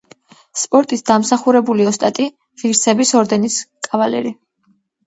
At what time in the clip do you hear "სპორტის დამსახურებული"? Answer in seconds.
0.61-1.87